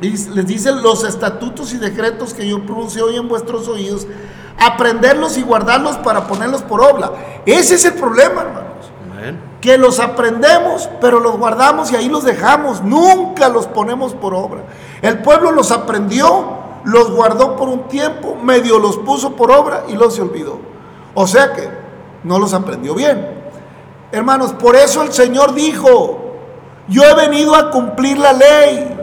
[0.01, 4.07] les dice los estatutos y decretos que yo pronuncio hoy en vuestros oídos,
[4.59, 7.11] aprenderlos y guardarlos para ponerlos por obra.
[7.45, 9.45] Ese es el problema, hermanos.
[9.65, 12.83] Que los aprendemos, pero los guardamos y ahí los dejamos.
[12.83, 14.61] Nunca los ponemos por obra.
[15.01, 16.49] El pueblo los aprendió,
[16.83, 20.59] los guardó por un tiempo, medio los puso por obra y los se olvidó.
[21.15, 21.67] O sea que
[22.23, 23.27] no los aprendió bien.
[24.11, 26.35] Hermanos, por eso el Señor dijo,
[26.87, 28.95] yo he venido a cumplir la ley,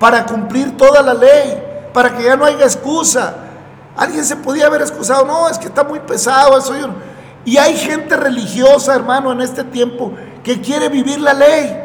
[0.00, 3.32] para cumplir toda la ley, para que ya no haya excusa.
[3.96, 6.74] Alguien se podía haber excusado, no, es que está muy pesado eso.
[7.46, 11.84] Y hay gente religiosa, hermano, en este tiempo que quiere vivir la ley.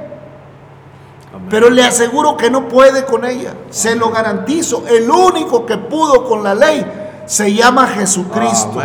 [1.50, 3.54] Pero le aseguro que no puede con ella.
[3.70, 4.84] Se lo garantizo.
[4.90, 6.84] El único que pudo con la ley
[7.26, 8.82] se llama Jesucristo.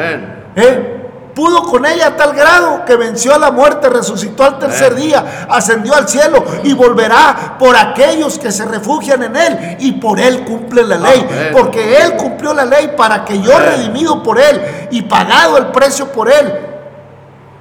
[0.55, 0.96] ¿Eh?
[1.37, 5.47] Pudo con ella a tal grado que venció a la muerte, resucitó al tercer día,
[5.51, 10.47] ascendió al cielo y volverá por aquellos que se refugian en Él y por Él
[10.47, 11.51] cumple la ley.
[11.53, 16.11] Porque Él cumplió la ley para que yo, redimido por Él y pagado el precio
[16.11, 16.55] por Él,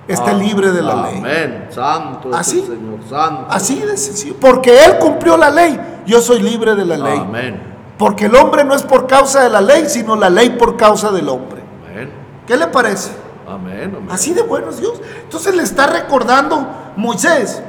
[0.07, 1.17] esté libre de la ley.
[1.17, 1.67] Amén.
[1.69, 3.47] Santo así, Señor, santo.
[3.49, 4.38] Así de sencillo.
[4.39, 7.19] Porque Él cumplió la ley, yo soy libre de la ley.
[7.19, 7.61] Amén.
[7.97, 11.11] Porque el hombre no es por causa de la ley, sino la ley por causa
[11.11, 11.61] del hombre.
[11.91, 12.09] Amén.
[12.47, 13.24] ¿Qué le parece?
[14.10, 15.01] Así de buenos Dios.
[15.23, 17.62] Entonces le está recordando Moisés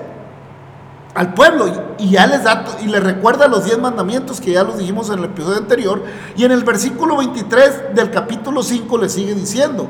[1.15, 4.79] al pueblo y ya les da y le recuerda los diez mandamientos que ya los
[4.79, 6.03] dijimos en el episodio anterior
[6.37, 9.89] y en el versículo 23 del capítulo 5 le sigue diciendo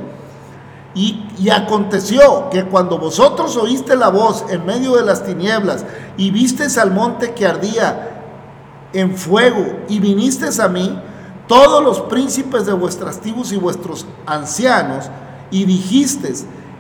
[0.97, 5.85] y, aconteció que cuando vosotros oíste la voz en medio de las tinieblas
[6.17, 8.23] y vistes al monte que ardía
[8.95, 10.99] en fuego y viniste a mí,
[11.47, 15.11] todos los príncipes de vuestras tribus y vuestros ancianos,
[15.51, 16.33] y dijiste,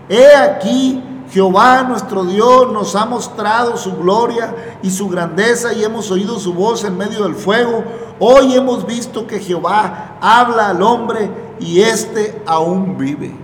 [0.08, 6.10] he aquí Jehová nuestro Dios nos ha mostrado su gloria y su grandeza y hemos
[6.10, 7.84] oído su voz en medio del fuego.
[8.20, 13.34] Hoy hemos visto que Jehová habla al hombre y éste aún vive.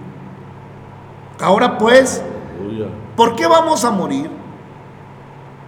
[1.41, 2.23] Ahora pues,
[3.17, 4.31] ¿por qué vamos a morir?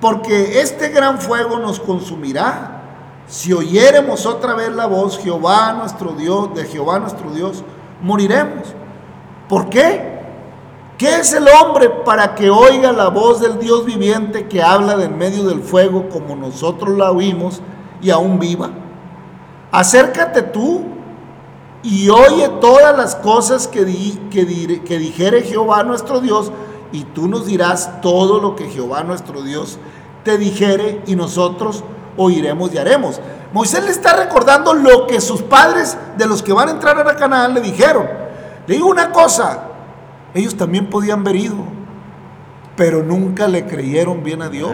[0.01, 2.83] Porque este gran fuego nos consumirá.
[3.27, 7.65] Si oyéremos otra vez la voz Jehová nuestro Dios, de Jehová nuestro Dios,
[8.03, 8.75] moriremos.
[9.49, 10.15] ¿Por qué?
[10.99, 15.07] ¿Qué es el hombre para que oiga la voz del Dios viviente que habla de
[15.07, 17.61] en medio del fuego como nosotros la oímos
[18.01, 18.71] y aún viva?
[19.73, 20.85] Acércate tú
[21.83, 23.85] y oye todas las cosas que,
[24.31, 26.53] que, que dijere Jehová nuestro Dios,
[26.93, 29.79] y tú nos dirás todo lo que Jehová nuestro Dios
[30.23, 31.83] te dijere, y nosotros
[32.17, 33.21] oiremos y haremos.
[33.53, 37.17] Moisés le está recordando lo que sus padres de los que van a entrar a
[37.17, 38.24] Canaán le dijeron.
[38.67, 39.65] Le digo una cosa,
[40.35, 41.57] ellos también podían ver ido,
[42.77, 44.73] pero nunca le creyeron bien a Dios.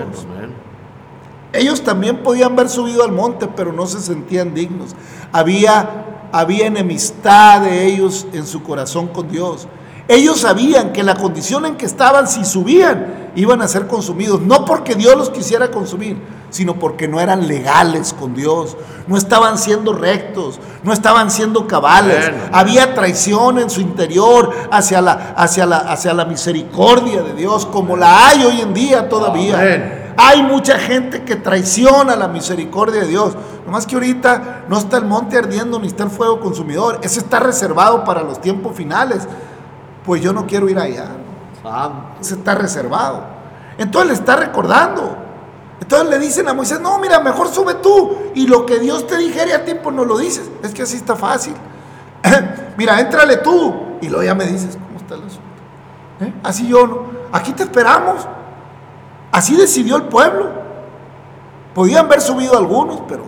[1.53, 4.95] Ellos también podían haber subido al monte, pero no se sentían dignos.
[5.33, 9.67] Había, había enemistad de ellos en su corazón con Dios.
[10.07, 14.41] Ellos sabían que la condición en que estaban, si subían, iban a ser consumidos.
[14.41, 16.17] No porque Dios los quisiera consumir,
[16.51, 18.77] sino porque no eran legales con Dios.
[19.07, 22.31] No estaban siendo rectos, no estaban siendo cabales.
[22.53, 27.97] Había traición en su interior hacia la, hacia, la, hacia la misericordia de Dios, como
[27.97, 30.13] la hay hoy en día todavía.
[30.17, 33.35] Hay mucha gente que traiciona la misericordia de Dios.
[33.65, 36.99] Nomás que ahorita no está el monte ardiendo ni está el fuego consumidor.
[37.03, 39.27] Ese está reservado para los tiempos finales
[40.05, 41.07] pues yo no quiero ir allá.
[42.21, 43.23] Se está reservado.
[43.79, 45.17] Entonces le está recordando.
[45.81, 48.17] Entonces le dicen a Moisés, no, mira, mejor sube tú.
[48.35, 50.51] Y lo que Dios te dijera a ti, pues no lo dices.
[50.63, 51.55] Es que así está fácil.
[52.77, 53.97] mira, éntrale tú.
[54.01, 55.43] Y luego ya me dices, ¿cómo está el asunto?
[56.21, 56.33] ¿Eh?
[56.43, 57.07] Así yo no.
[57.33, 58.27] Aquí te esperamos.
[59.33, 60.51] Así decidió el pueblo.
[61.75, 63.25] Podían haber subido algunos, pero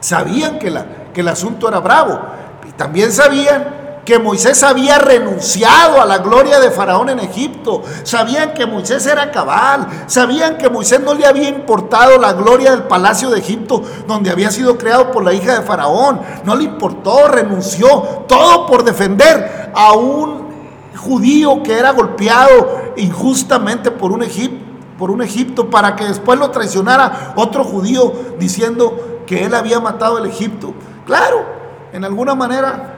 [0.00, 0.68] sabían que
[1.14, 2.20] el asunto era bravo.
[2.68, 7.82] Y también sabían que Moisés había renunciado a la gloria de Faraón en Egipto.
[8.02, 10.04] Sabían que Moisés era cabal.
[10.06, 14.50] Sabían que Moisés no le había importado la gloria del palacio de Egipto, donde había
[14.50, 16.20] sido creado por la hija de Faraón.
[16.44, 18.24] No le importó, renunció.
[18.26, 20.50] Todo por defender a un
[20.96, 26.52] judío que era golpeado injustamente por un Egipto por un Egipto para que después lo
[26.52, 30.74] traicionara otro judío diciendo que él había matado el Egipto.
[31.06, 31.44] Claro,
[31.92, 32.91] en alguna manera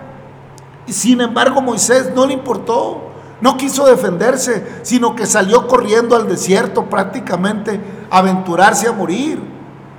[0.93, 6.87] sin embargo, Moisés no le importó, no quiso defenderse, sino que salió corriendo al desierto
[6.87, 9.43] prácticamente a aventurarse a morir.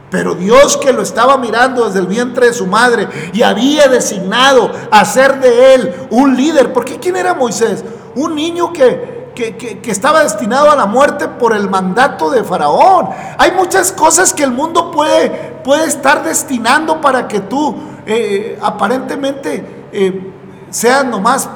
[0.10, 4.72] Pero Dios que lo estaba mirando desde el vientre de su madre y había designado
[4.92, 6.72] hacer de él un líder.
[6.72, 7.84] Porque ¿quién era Moisés?
[8.16, 13.10] Un niño que, que, estaba destinado a la muerte por el mandato de Faraón.
[13.38, 15.30] Hay muchas cosas que el mundo puede,
[15.64, 19.88] puede estar destinando para que tú eh, aparentemente...
[19.92, 20.32] Eh,
[20.76, 21.48] sean nomás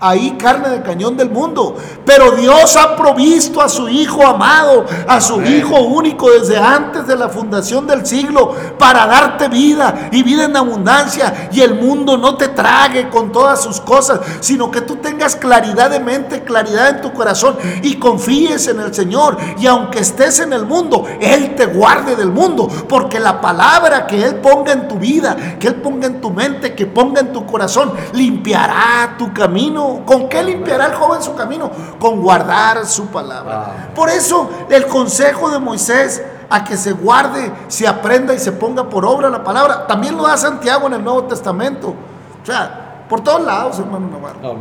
[0.00, 1.76] ahí carne de cañón del mundo.
[2.04, 7.16] Pero Dios ha provisto a su Hijo amado, a su Hijo único desde antes de
[7.16, 11.48] la fundación del siglo, para darte vida y vida en abundancia.
[11.52, 15.90] Y el mundo no te trague con todas sus cosas, sino que tú tengas claridad
[15.90, 19.36] de mente, claridad en tu corazón y confíes en el Señor.
[19.58, 24.22] Y aunque estés en el mundo, Él te guarde del mundo, porque la palabra que
[24.22, 27.46] Él ponga en tu vida, que Él ponga en tu mente, que ponga en tu
[27.46, 31.70] corazón, limpiará tu camino ¿Con qué limpiará el joven su camino?
[31.98, 33.90] Con guardar su palabra.
[33.94, 38.88] Por eso el consejo de Moisés a que se guarde, se aprenda y se ponga
[38.88, 41.94] por obra la palabra, también lo da Santiago en el Nuevo Testamento.
[42.42, 44.56] O sea, por todos lados, hermano Navarro.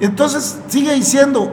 [0.00, 1.52] Entonces sigue diciendo,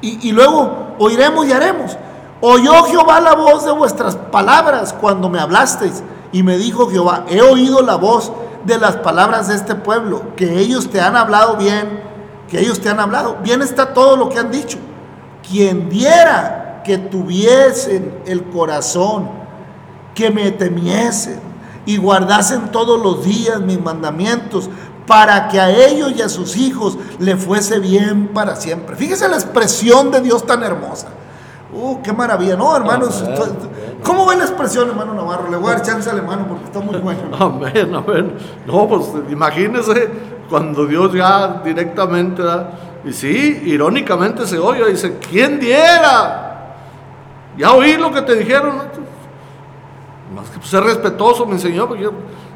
[0.00, 1.96] y, y luego oiremos y haremos.
[2.40, 6.02] Oyó Jehová la voz de vuestras palabras cuando me hablasteis.
[6.32, 8.32] Y me dijo Jehová, he oído la voz
[8.64, 12.02] de las palabras de este pueblo, que ellos te han hablado bien,
[12.48, 13.38] que ellos te han hablado.
[13.42, 14.78] Bien está todo lo que han dicho.
[15.48, 19.30] Quien diera que tuviesen el corazón,
[20.14, 21.40] que me temiesen
[21.86, 24.68] y guardasen todos los días mis mandamientos,
[25.06, 28.94] para que a ellos y a sus hijos le fuese bien para siempre.
[28.94, 31.08] Fíjese la expresión de Dios tan hermosa.
[31.72, 33.24] Uh, qué maravilla, ¿no, hermanos?
[34.04, 35.50] ¿Cómo ve la expresión, hermano Navarro?
[35.50, 37.20] Le voy a dar chance al hermano porque está muy bueno.
[37.38, 38.34] Amén, amén.
[38.66, 40.10] No, pues imagínese
[40.48, 42.42] cuando Dios ya directamente,
[43.04, 46.76] y sí, irónicamente se oye, dice, ¿quién diera?
[47.56, 48.76] Ya oí lo que te dijeron.
[50.34, 52.08] Más que ser respetuoso me enseñó, porque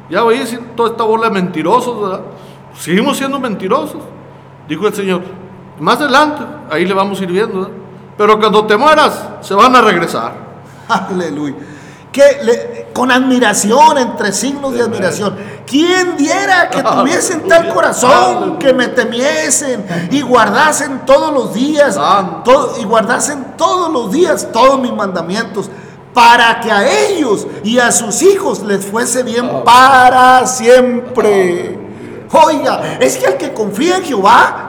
[0.09, 0.41] ya oí
[0.75, 2.21] toda esta bola de mentirosos, ¿verdad?
[2.73, 4.01] Seguimos siendo mentirosos,
[4.67, 5.21] dijo el Señor.
[5.79, 7.73] Más adelante, ahí le vamos a ir viendo, ¿verdad?
[8.17, 10.44] Pero cuando te mueras, se van a regresar.
[11.09, 11.55] Aleluya.
[12.11, 15.35] Que con admiración, entre signos de admiración.
[15.67, 21.99] ¿Quién diera que tuviesen tal corazón, que me temiesen y guardasen todos los días,
[22.79, 25.69] y guardasen todos los días todos mis mandamientos,
[26.13, 31.77] para que a ellos y a sus hijos les fuese bien para siempre?
[32.31, 34.64] Oiga, es que el que confía en Jehová,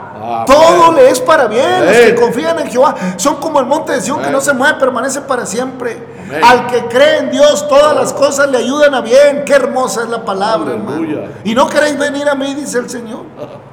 [0.46, 1.86] todo le es para bien.
[1.86, 4.78] Los que confían en Jehová son como el monte de Sion que no se mueve,
[4.78, 6.16] permanece para siempre.
[6.42, 9.44] Al que cree en Dios, todas las cosas le ayudan a bien.
[9.44, 11.28] Qué hermosa es la palabra, hermano.
[11.44, 13.24] Y no queréis venir a mí, dice el Señor.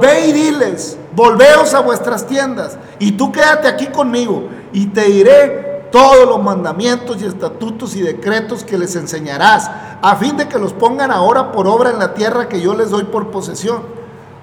[0.00, 5.88] Ve y diles, volveos a vuestras tiendas y tú quédate aquí conmigo y te diré
[5.92, 9.70] todos los mandamientos y estatutos y decretos que les enseñarás,
[10.02, 12.90] a fin de que los pongan ahora por obra en la tierra que yo les
[12.90, 13.82] doy por posesión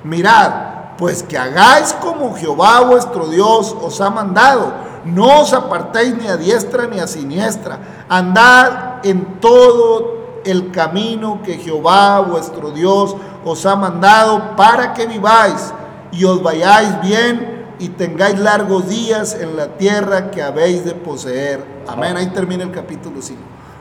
[0.04, 0.52] mirad,
[0.98, 4.94] pues que hagáis como Jehová vuestro Dios os ha mandado.
[5.06, 11.58] no os apartéis ni a diestra ni a siniestra, andad en todo el camino que
[11.58, 15.74] Jehová vuestro Dios os ha mandado para que viváis
[16.12, 21.64] y os vayáis bien y tengáis largos días en la tierra que habéis de poseer.
[21.88, 22.16] Amén.
[22.16, 23.40] Ahí termina el capítulo 5.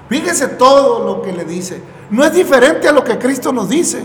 [0.09, 1.83] Fíjese todo lo que le dice.
[2.11, 4.03] No es diferente a lo que Cristo nos dice.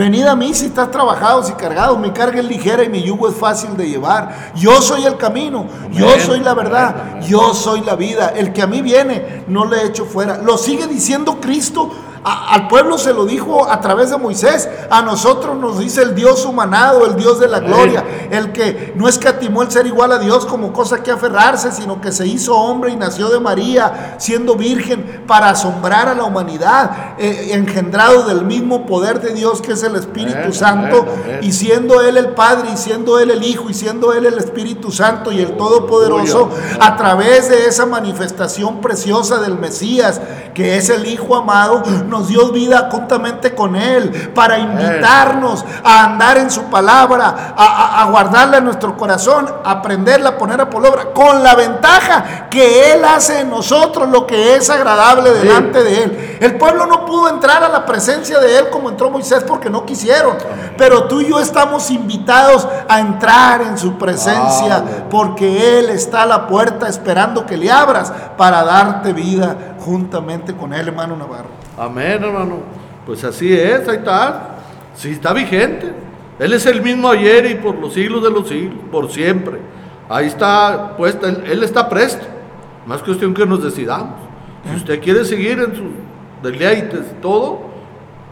[0.00, 3.28] Venid a mí si estás trabajados y cargados, mi carga es ligera y mi yugo
[3.28, 4.52] es fácil de llevar.
[4.54, 8.32] Yo soy el camino, yo soy la verdad, yo soy la vida.
[8.34, 10.38] El que a mí viene, no le echo fuera.
[10.38, 11.90] Lo sigue diciendo Cristo
[12.22, 16.44] al pueblo se lo dijo a través de Moisés, a nosotros nos dice el Dios
[16.44, 20.44] humanado, el Dios de la gloria, el que no escatimó el ser igual a Dios
[20.44, 25.24] como cosa que aferrarse, sino que se hizo hombre y nació de María, siendo virgen,
[25.26, 29.96] para asombrar a la humanidad, eh, engendrado del mismo poder de Dios que es el
[29.96, 31.06] Espíritu Santo,
[31.40, 34.92] y siendo Él el Padre, y siendo Él el Hijo, y siendo Él el Espíritu
[34.92, 36.50] Santo y el Todopoderoso,
[36.80, 40.20] a través de esa manifestación preciosa del Mesías,
[40.54, 46.38] que es el Hijo amado, nos dio vida juntamente con Él, para invitarnos a andar
[46.38, 51.42] en su palabra, a, guardarla en nuestro corazón, a aprenderla, a ponerla por obra, con
[51.42, 56.38] la ventaja que Él hace en nosotros lo que es agradable delante de Él.
[56.40, 59.86] El pueblo no pudo entrar a la presencia de Él como entró Moisés porque no
[59.86, 60.36] quisieron,
[60.76, 66.26] pero tú y yo estamos invitados a entrar en su presencia porque Él está a
[66.26, 71.48] la puerta esperando que le abras para darte vida juntamente con Él, hermano Navarro.
[71.76, 72.58] Amén, hermano.
[73.06, 74.56] Pues así es, ahí está.
[74.94, 75.92] Sí, está vigente.
[76.38, 79.60] Él es el mismo ayer y por los siglos de los siglos, por siempre.
[80.08, 82.24] Ahí está puesta, él, está presto.
[82.86, 84.14] Más cuestión que nos decidamos.
[84.68, 85.90] Si usted quiere seguir en sus
[86.42, 87.60] deleites y todo,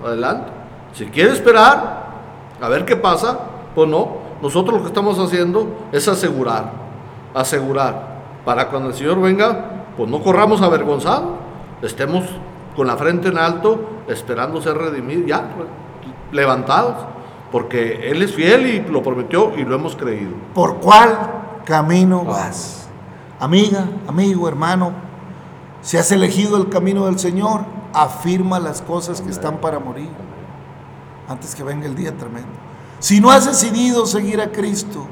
[0.05, 0.51] adelante.
[0.92, 2.07] Si quiere esperar,
[2.61, 3.38] a ver qué pasa,
[3.74, 4.28] pues no.
[4.42, 6.72] Nosotros lo que estamos haciendo es asegurar,
[7.34, 11.38] asegurar, para cuando el Señor venga, pues no corramos avergonzados,
[11.82, 12.24] estemos
[12.76, 15.48] con la frente en alto, esperando ser redimidos, ya,
[16.32, 17.06] levantados,
[17.50, 20.32] porque Él es fiel y lo prometió y lo hemos creído.
[20.54, 22.88] ¿Por cuál camino vas?
[23.40, 24.92] Amiga, amigo, hermano,
[25.80, 27.62] si has elegido el camino del Señor,
[27.92, 30.10] afirma las cosas que están para morir,
[31.28, 32.48] antes que venga el día tremendo.
[32.98, 35.06] Si no has decidido seguir a Cristo,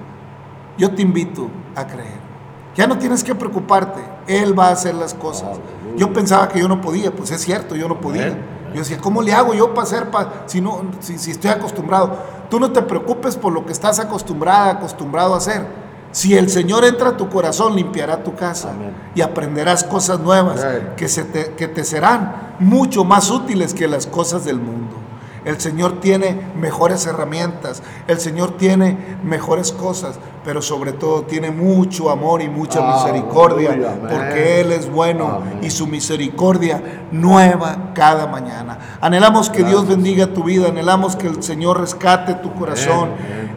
[0.76, 2.26] yo te invito a creer.
[2.74, 5.58] Ya no tienes que preocuparte, Él va a hacer las cosas.
[5.96, 8.36] Yo pensaba que yo no podía, pues es cierto, yo no podía.
[8.72, 10.08] Yo decía, ¿cómo le hago yo para hacer,
[10.46, 12.18] si, no, si, estoy acostumbrado?
[12.50, 15.66] Tú no te preocupes por lo que estás acostumbrada, acostumbrado a hacer.
[16.10, 18.72] Si el Señor entra a tu corazón, limpiará tu casa
[19.14, 20.64] y aprenderás cosas nuevas
[20.96, 21.26] que, se
[21.56, 25.05] que te serán mucho más útiles que las cosas del mundo.
[25.46, 32.10] El Señor tiene mejores herramientas, el Señor tiene mejores cosas, pero sobre todo tiene mucho
[32.10, 38.98] amor y mucha misericordia, porque Él es bueno y su misericordia nueva cada mañana.
[39.00, 43.10] Anhelamos que Dios bendiga tu vida, anhelamos que el Señor rescate tu corazón,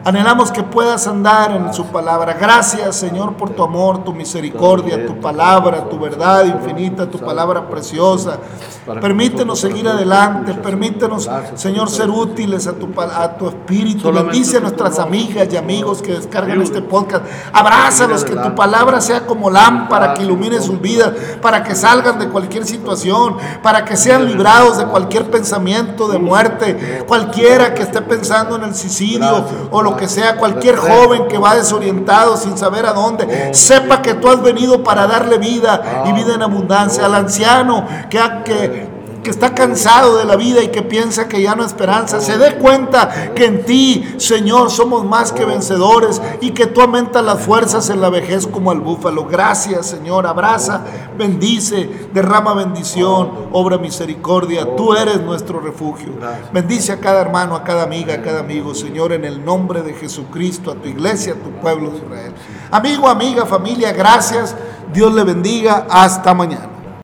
[0.04, 2.34] anhelamos que puedas andar en su palabra.
[2.34, 8.38] Gracias Señor por tu amor, tu misericordia, tu palabra, tu verdad infinita, tu palabra preciosa.
[9.00, 14.10] Permítenos seguir adelante, permítenos, Señor, ser útiles a tu, a tu espíritu.
[14.10, 17.24] Bendice a nuestras amigas y amigos que descargan este podcast.
[17.52, 22.28] Abrázalos, que tu palabra sea como lámpara que ilumine sus vidas, para que salgan de
[22.28, 27.04] cualquier situación, para que sean librados de cualquier pensamiento de muerte.
[27.06, 31.54] Cualquiera que esté pensando en el suicidio o lo que sea, cualquier joven que va
[31.54, 36.34] desorientado sin saber a dónde, sepa que tú has venido para darle vida y vida
[36.34, 37.06] en abundancia.
[37.06, 41.54] Al anciano que, que que está cansado de la vida y que piensa que ya
[41.54, 46.52] no hay esperanza, se dé cuenta que en ti, Señor, somos más que vencedores y
[46.52, 49.26] que tú aumentas las fuerzas en la vejez como al búfalo.
[49.26, 50.26] Gracias, Señor.
[50.26, 50.82] Abraza,
[51.18, 54.76] bendice, derrama bendición, obra misericordia.
[54.76, 56.12] Tú eres nuestro refugio.
[56.52, 59.92] Bendice a cada hermano, a cada amiga, a cada amigo, Señor, en el nombre de
[59.94, 62.32] Jesucristo, a tu iglesia, a tu pueblo de Israel.
[62.70, 64.56] Amigo, amiga, familia, gracias.
[64.92, 65.86] Dios le bendiga.
[65.90, 66.79] Hasta mañana.